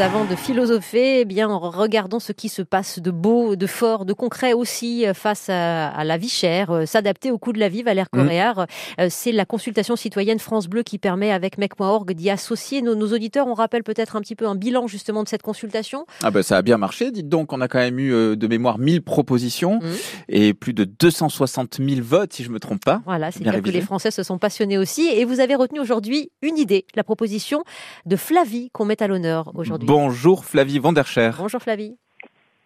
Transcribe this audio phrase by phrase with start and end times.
[0.00, 4.12] Avant de philosopher, eh bien, regardons ce qui se passe de beau, de fort, de
[4.12, 7.82] concret aussi euh, face à, la vie chère, euh, s'adapter au coût de la vie.
[7.82, 8.16] Valère mmh.
[8.16, 8.66] Coréard,
[9.00, 13.12] euh, c'est la consultation citoyenne France Bleu qui permet avec mec.org d'y associer nos, nos,
[13.12, 13.48] auditeurs.
[13.48, 16.06] On rappelle peut-être un petit peu un bilan justement de cette consultation.
[16.22, 17.10] Ah ben ça a bien marché.
[17.10, 19.86] Dites donc, on a quand même eu de mémoire 1000 propositions mmh.
[20.28, 23.02] et plus de 260 000 votes, si je me trompe pas.
[23.04, 25.08] Voilà, c'est dire que les Français se sont passionnés aussi.
[25.08, 27.64] Et vous avez retenu aujourd'hui une idée, la proposition
[28.06, 29.87] de Flavie qu'on met à l'honneur aujourd'hui.
[29.88, 31.30] Bonjour Flavie Vandercher.
[31.38, 31.96] Bonjour Flavie.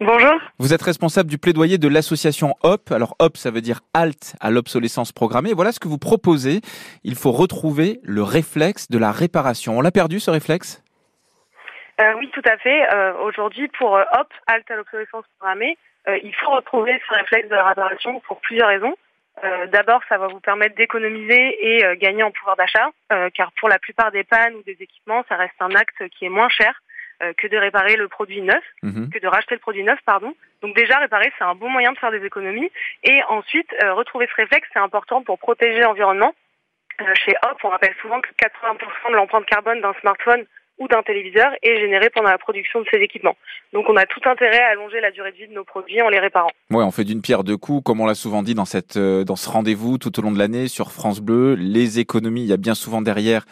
[0.01, 0.33] Bonjour.
[0.59, 2.91] Vous êtes responsable du plaidoyer de l'association HOP.
[2.91, 5.53] Alors HOP, ça veut dire halte à l'obsolescence programmée.
[5.55, 6.63] Voilà ce que vous proposez.
[7.05, 9.79] Il faut retrouver le réflexe de la réparation.
[9.79, 10.83] On l'a perdu ce réflexe?
[12.01, 12.93] Euh, Oui, tout à fait.
[12.93, 15.79] Euh, aujourd'hui, pour euh, HOP, halte à l'obsolescence programmée,
[16.25, 18.97] il faut retrouver ce réflexe de la réparation pour plusieurs raisons.
[19.71, 22.91] D'abord, ça va vous permettre d'économiser et gagner en pouvoir d'achat,
[23.35, 26.29] car pour la plupart des pannes ou des équipements, ça reste un acte qui est
[26.29, 26.75] moins cher
[27.23, 29.11] euh, que de réparer le produit neuf, mhm.
[29.11, 30.35] que de racheter le produit neuf, pardon.
[30.61, 32.71] Donc déjà, réparer, c'est un bon moyen de faire des économies.
[33.05, 36.35] Et ensuite, euh, retrouver ce réflexe, c'est important pour protéger l'environnement.
[37.01, 40.45] Euh, chez Hop, on rappelle souvent que 80% de l'empreinte carbone d'un smartphone
[40.79, 43.37] ou d'un téléviseur est générée pendant la production de ces équipements.
[43.73, 46.09] Donc on a tout intérêt à allonger la durée de vie de nos produits en
[46.09, 46.51] les réparant.
[46.71, 49.37] Ouais, on fait d'une pierre deux coups, comme on l'a souvent dit dans cette dans
[49.37, 51.55] ce rendez-vous tout au long de l'année sur France Bleu.
[51.55, 53.45] Les économies, il y a bien souvent derrière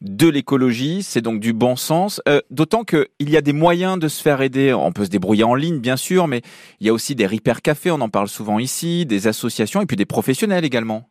[0.00, 4.08] de l'écologie, c'est donc du bon sens, euh, d'autant qu'il y a des moyens de
[4.08, 4.72] se faire aider.
[4.72, 6.42] On peut se débrouiller en ligne, bien sûr, mais
[6.80, 9.86] il y a aussi des repair cafés, on en parle souvent ici, des associations et
[9.86, 11.08] puis des professionnels également.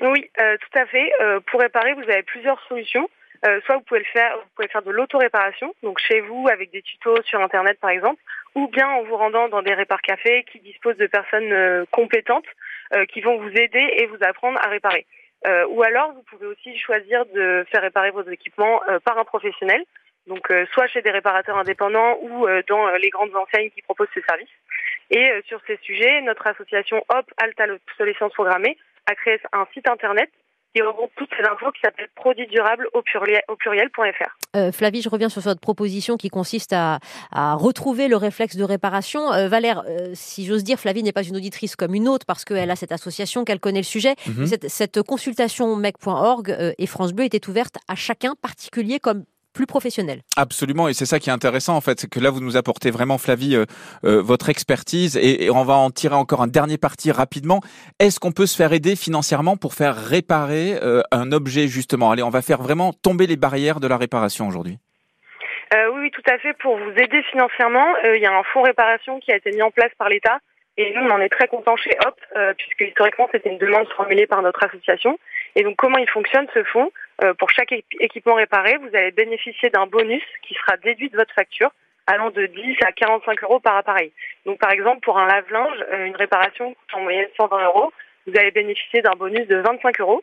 [0.00, 1.10] Oui, euh, tout à fait.
[1.20, 3.08] Euh, pour réparer, vous avez plusieurs solutions.
[3.64, 7.22] soit vous pouvez faire, vous pouvez faire de l'auto-réparation, donc chez vous avec des tutos
[7.24, 8.20] sur internet par exemple,
[8.54, 12.48] ou bien en vous rendant dans des répar cafés qui disposent de personnes compétentes
[13.12, 15.06] qui vont vous aider et vous apprendre à réparer.
[15.46, 19.24] Euh, ou alors, vous pouvez aussi choisir de faire réparer vos équipements euh, par un
[19.24, 19.82] professionnel,
[20.26, 24.22] donc euh, soit chez des réparateurs indépendants ou dans les grandes enseignes qui proposent ces
[24.22, 24.48] services.
[25.10, 30.30] Et sur ces sujets, notre association HOP Alta l'obsolescence programmée a créé un site internet
[30.74, 34.36] qui regroupe toutes ces infos qui s'appelle produits durables au pluriel, au pluriel.fr.
[34.56, 36.98] Euh, Flavie, je reviens sur votre proposition qui consiste à,
[37.32, 39.32] à retrouver le réflexe de réparation.
[39.32, 42.44] Euh, Valère, euh, si j'ose dire, Flavie n'est pas une auditrice comme une autre parce
[42.44, 44.14] qu'elle a cette association, qu'elle connaît le sujet.
[44.26, 44.46] Mhm.
[44.46, 49.66] Cette, cette, consultation mec.org euh, et France Bleu était ouverte à chacun particulier comme plus
[49.66, 50.20] professionnel.
[50.36, 52.90] Absolument, et c'est ça qui est intéressant en fait, c'est que là vous nous apportez
[52.90, 53.64] vraiment Flavie euh,
[54.04, 57.60] euh, votre expertise et, on va en tirer encore un dernier parti rapidement.
[57.98, 62.10] Est-ce qu'on peut se faire aider financièrement pour faire réparer euh, un objet justement?
[62.10, 64.78] Allez, on va faire vraiment tomber les barrières de la réparation aujourd'hui.
[65.92, 66.54] oui, tout à fait.
[66.54, 69.70] Pour vous aider financièrement, il y a un fonds réparation qui a été mis en
[69.70, 70.38] place par l'État
[70.76, 72.16] et nous, on en est très contents chez HOP,
[72.56, 75.18] puisque historiquement, c'était une demande formulée par notre association.
[75.56, 76.90] Et donc, comment il fonctionne ce fonds?
[77.38, 81.70] Pour chaque équipement réparé, vous allez bénéficier d'un bonus qui sera déduit de votre facture
[82.06, 84.12] allant de 10 à 45 euros par appareil.
[84.46, 87.92] Donc par exemple, pour un lave-linge, euh, une réparation coûte en moyenne 120 euros,
[88.26, 90.22] vous allez bénéficier d'un bonus de 25 euros.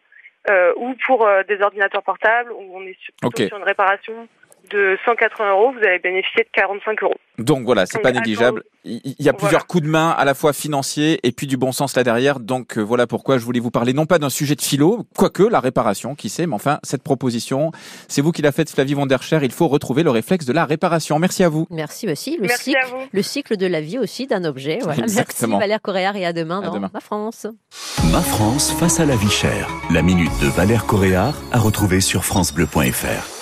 [0.49, 2.95] Euh, ou pour des ordinateurs portables, où on est
[3.47, 4.29] sur une réparation
[4.71, 7.15] de 180 euros, vous allez bénéficier de 45 euros.
[7.37, 8.63] Donc voilà, c'est pas négligeable.
[8.83, 11.71] Il y a plusieurs coups de main, à la fois financiers et puis du bon
[11.71, 12.39] sens là derrière.
[12.39, 15.43] Donc euh, voilà pourquoi je voulais vous parler non pas d'un sujet de philo, quoique
[15.43, 17.71] la réparation, qui sait, mais enfin cette proposition,
[18.07, 19.39] c'est vous qui l'a faite, Flavie Vondercher.
[19.43, 21.19] Il faut retrouver le réflexe de la réparation.
[21.19, 21.67] Merci à vous.
[21.69, 22.37] Merci aussi.
[22.41, 22.79] Le cycle,
[23.11, 24.79] le cycle de la vie aussi d'un objet.
[24.81, 25.03] Voilà.
[25.13, 27.47] Merci Valère Coréard et à demain dans Ma France.
[28.11, 29.69] Ma France face à la vie chère.
[29.91, 33.36] La minute de Valère Coréard à retrouver sur francebleu.fr.